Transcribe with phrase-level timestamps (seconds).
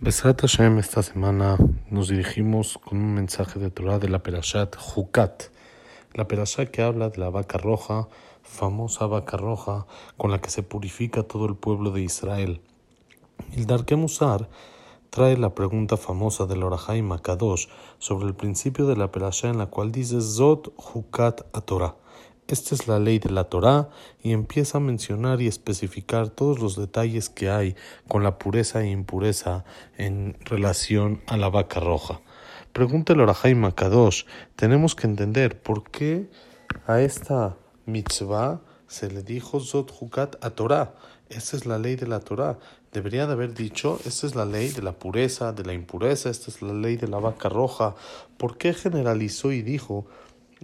[0.00, 1.58] Besrat Hashem, esta semana
[1.90, 5.50] nos dirigimos con un mensaje de Torah de la Perashat Jukat,
[6.14, 8.06] la Perashat que habla de la vaca roja,
[8.44, 12.60] famosa vaca roja con la que se purifica todo el pueblo de Israel.
[13.56, 14.48] El Darke Musar
[15.10, 17.66] trae la pregunta famosa del Orahai Makadosh
[17.98, 21.96] sobre el principio de la Perashat en la cual dice Zot Jukat a Torah.
[22.48, 23.90] Esta es la ley de la Torá
[24.22, 27.76] y empieza a mencionar y especificar todos los detalles que hay
[28.08, 29.66] con la pureza e impureza
[29.98, 32.22] en relación a la vaca roja.
[32.72, 34.24] Pregunta el Orahai Makadosh,
[34.56, 36.30] tenemos que entender por qué
[36.86, 40.94] a esta mitzvah se le dijo Zot Hukat a Torah.
[41.28, 42.58] Esta es la ley de la Torah.
[42.92, 46.50] Debería de haber dicho, esta es la ley de la pureza, de la impureza, esta
[46.50, 47.94] es la ley de la vaca roja.
[48.38, 50.06] ¿Por qué generalizó y dijo,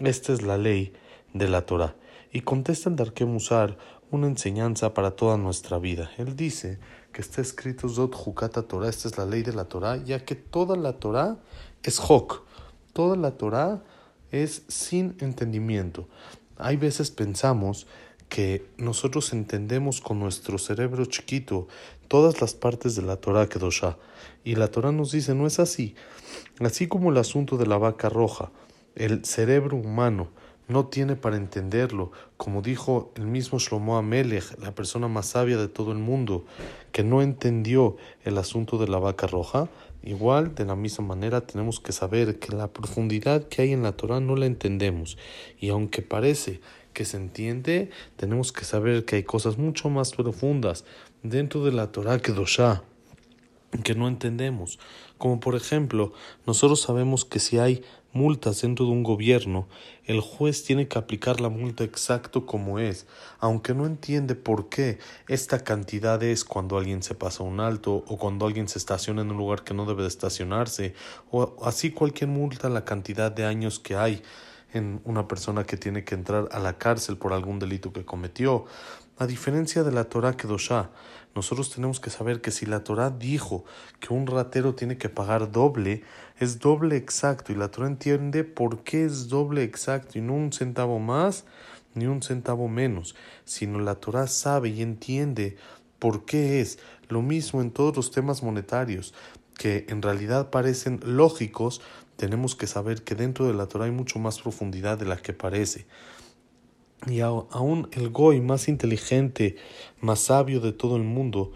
[0.00, 0.92] esta es la ley?
[1.32, 1.96] De la Torah
[2.32, 3.76] y contesta el Darke Musar
[4.10, 6.10] una enseñanza para toda nuestra vida.
[6.18, 6.78] Él dice
[7.12, 10.34] que está escrito Zot Jukata Torah, esta es la ley de la Torah, ya que
[10.34, 11.38] toda la Torah
[11.82, 12.42] es Jok,
[12.92, 13.82] toda la Torah
[14.30, 16.08] es sin entendimiento.
[16.56, 17.86] Hay veces pensamos
[18.28, 21.66] que nosotros entendemos con nuestro cerebro chiquito
[22.06, 23.96] todas las partes de la Torah Kedoshá.
[24.44, 25.94] Y la Torah nos dice, no es así.
[26.60, 28.50] Así como el asunto de la vaca roja,
[28.94, 30.28] el cerebro humano
[30.70, 35.68] no tiene para entenderlo, como dijo el mismo Shlomo Amelech, la persona más sabia de
[35.68, 36.44] todo el mundo,
[36.92, 39.68] que no entendió el asunto de la vaca roja.
[40.02, 43.92] Igual, de la misma manera, tenemos que saber que la profundidad que hay en la
[43.92, 45.18] Torah no la entendemos.
[45.58, 46.60] Y aunque parece
[46.94, 50.84] que se entiende, tenemos que saber que hay cosas mucho más profundas
[51.22, 52.84] dentro de la Torah que dosha
[53.84, 54.78] que no entendemos.
[55.18, 56.12] Como por ejemplo,
[56.46, 59.68] nosotros sabemos que si hay multas dentro de un gobierno,
[60.04, 63.06] el juez tiene que aplicar la multa exacto como es,
[63.38, 68.18] aunque no entiende por qué esta cantidad es cuando alguien se pasa un alto o
[68.18, 70.94] cuando alguien se estaciona en un lugar que no debe de estacionarse,
[71.30, 74.22] o así cualquier multa, la cantidad de años que hay
[74.72, 78.66] en una persona que tiene que entrar a la cárcel por algún delito que cometió.
[79.20, 80.88] A diferencia de la Torah Kedoshá,
[81.34, 83.66] nosotros tenemos que saber que si la Torah dijo
[84.00, 86.02] que un ratero tiene que pagar doble,
[86.38, 90.54] es doble exacto y la Torah entiende por qué es doble exacto y no un
[90.54, 91.44] centavo más
[91.94, 93.14] ni un centavo menos,
[93.44, 95.58] sino la Torah sabe y entiende
[95.98, 96.78] por qué es
[97.10, 99.12] lo mismo en todos los temas monetarios
[99.58, 101.82] que en realidad parecen lógicos,
[102.16, 105.34] tenemos que saber que dentro de la Torah hay mucho más profundidad de la que
[105.34, 105.84] parece.
[107.06, 109.56] Y aún el Goy más inteligente,
[110.00, 111.52] más sabio de todo el mundo,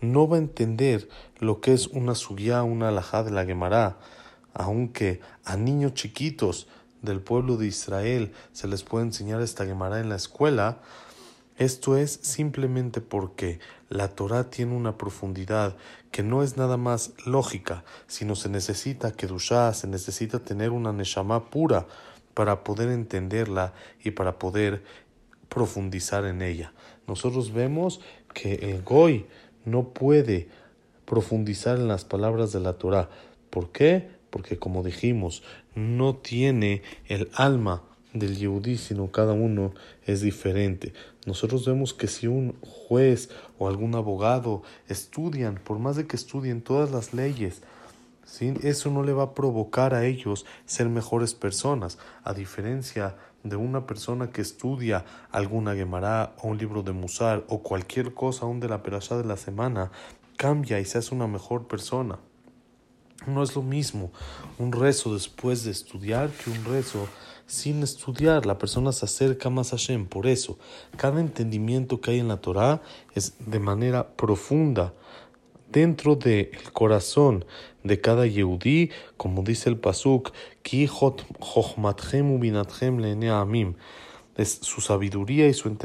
[0.00, 1.08] no va a entender
[1.38, 3.98] lo que es una suya, una alajá de la Gemara,
[4.52, 6.68] aunque a niños chiquitos
[7.02, 10.80] del pueblo de Israel se les puede enseñar esta Gemara en la escuela,
[11.56, 15.76] esto es simplemente porque la Torah tiene una profundidad
[16.10, 21.50] que no es nada más lógica, sino se necesita kedushá, se necesita tener una neshama
[21.50, 21.86] pura
[22.34, 23.72] para poder entenderla
[24.02, 24.82] y para poder
[25.48, 26.72] profundizar en ella.
[27.06, 28.00] Nosotros vemos
[28.32, 29.26] que el Goy
[29.64, 30.48] no puede
[31.04, 33.08] profundizar en las palabras de la Torah.
[33.50, 34.08] ¿Por qué?
[34.30, 35.42] Porque como dijimos,
[35.74, 39.74] no tiene el alma del Yehudí, sino cada uno
[40.06, 40.92] es diferente.
[41.26, 46.62] Nosotros vemos que si un juez o algún abogado estudian, por más de que estudien
[46.62, 47.62] todas las leyes,
[48.62, 53.86] eso no le va a provocar a ellos ser mejores personas, a diferencia de una
[53.86, 58.68] persona que estudia alguna Gemara o un libro de Musar o cualquier cosa aún de
[58.68, 59.90] la perashá de la semana,
[60.36, 62.18] cambia y se hace una mejor persona.
[63.26, 64.10] No es lo mismo
[64.58, 67.06] un rezo después de estudiar que un rezo
[67.46, 68.46] sin estudiar.
[68.46, 70.06] La persona se acerca más a Hashem.
[70.06, 70.58] Por eso,
[70.96, 72.82] cada entendimiento que hay en la Torah
[73.14, 74.94] es de manera profunda
[75.74, 77.44] dentro del corazón
[77.82, 80.88] de cada Yehudí, como dice el Pasuk, Ki
[84.36, 85.76] es su sabiduría y su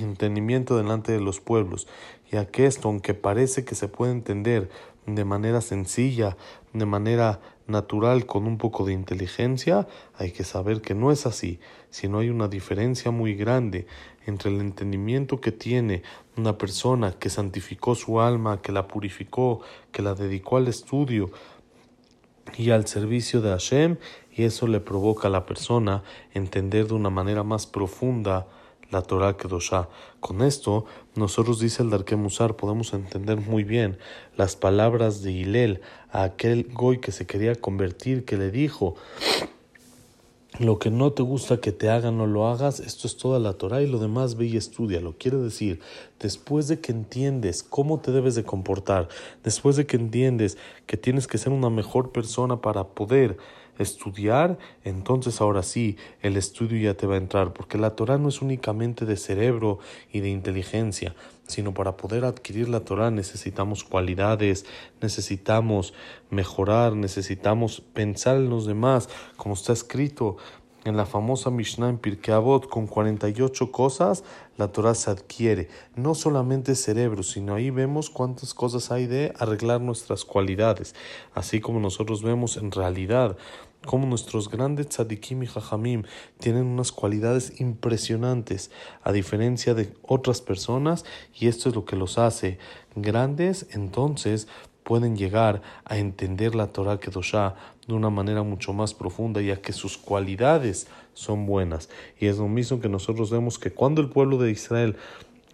[0.00, 1.86] entendimiento delante de los pueblos,
[2.30, 4.70] ya que esto, aunque parece que se puede entender
[5.06, 6.36] de manera sencilla,
[6.72, 9.86] de manera natural, con un poco de inteligencia,
[10.16, 11.60] hay que saber que no es así,
[11.90, 13.86] sino hay una diferencia muy grande
[14.26, 16.02] entre el entendimiento que tiene
[16.36, 19.60] una persona que santificó su alma, que la purificó,
[19.92, 21.30] que la dedicó al estudio
[22.56, 23.96] y al servicio de Hashem,
[24.32, 26.02] y eso le provoca a la persona
[26.34, 28.46] entender de una manera más profunda
[28.90, 29.88] la Torah Kedoshá.
[30.20, 30.84] Con esto,
[31.14, 33.98] nosotros, dice el Darke Musar, podemos entender muy bien
[34.36, 35.80] las palabras de Hilel
[36.10, 38.96] a aquel goy que se quería convertir, que le dijo
[40.58, 43.54] lo que no te gusta que te hagan no lo hagas, esto es toda la
[43.54, 45.02] Torah y lo demás ve y estudia.
[45.02, 45.80] Lo quiere decir,
[46.18, 49.08] después de que entiendes cómo te debes de comportar,
[49.44, 50.56] después de que entiendes
[50.86, 53.36] que tienes que ser una mejor persona para poder
[53.78, 58.28] estudiar, entonces ahora sí, el estudio ya te va a entrar, porque la Torah no
[58.28, 59.78] es únicamente de cerebro
[60.12, 61.14] y de inteligencia,
[61.46, 64.66] sino para poder adquirir la Torah necesitamos cualidades,
[65.00, 65.94] necesitamos
[66.30, 70.36] mejorar, necesitamos pensar en los demás, como está escrito
[70.90, 74.24] en la famosa Mishnah en Pirkei Avot, con 48 cosas,
[74.56, 75.68] la Torah se adquiere.
[75.94, 80.94] No solamente cerebro, sino ahí vemos cuántas cosas hay de arreglar nuestras cualidades.
[81.34, 83.36] Así como nosotros vemos en realidad
[83.84, 86.02] cómo nuestros grandes tzadikim y jajamim
[86.38, 88.70] tienen unas cualidades impresionantes,
[89.02, 91.04] a diferencia de otras personas,
[91.38, 92.58] y esto es lo que los hace
[92.94, 94.48] grandes, entonces
[94.86, 97.56] pueden llegar a entender la Torah Kedoshá
[97.88, 101.88] de una manera mucho más profunda, ya que sus cualidades son buenas.
[102.20, 104.94] Y es lo mismo que nosotros vemos que cuando el pueblo de Israel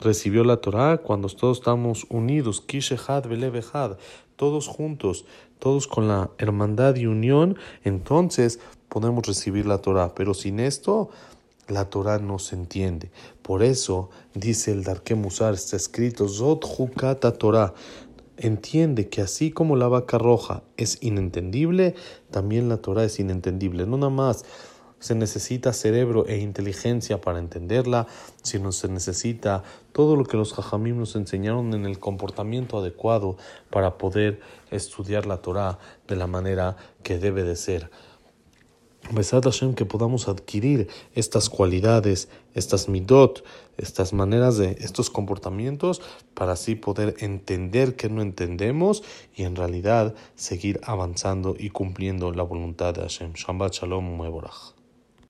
[0.00, 3.98] recibió la Torah, cuando todos estamos unidos, Kishehad, Belebehad,
[4.36, 5.26] todos juntos,
[5.58, 10.14] todos con la hermandad y unión, entonces podemos recibir la Torah.
[10.14, 11.10] Pero sin esto,
[11.66, 13.10] la Torah no se entiende.
[13.42, 17.74] Por eso dice el Darke Musar, está escrito, Zot Hukata Torah
[18.38, 21.94] entiende que así como la vaca roja es inentendible,
[22.30, 23.86] también la Torah es inentendible.
[23.86, 24.44] No nada más
[25.00, 28.06] se necesita cerebro e inteligencia para entenderla,
[28.42, 29.62] sino se necesita
[29.92, 33.36] todo lo que los jajamim nos enseñaron en el comportamiento adecuado
[33.70, 34.40] para poder
[34.70, 37.90] estudiar la Torah de la manera que debe de ser.
[39.10, 43.42] Besad Hashem que podamos adquirir estas cualidades, estas midot,
[43.78, 46.02] estas maneras de estos comportamientos
[46.34, 49.02] para así poder entender que no entendemos
[49.34, 53.32] y en realidad seguir avanzando y cumpliendo la voluntad de Hashem.
[53.32, 54.77] Shabbat Shalom Mevorach.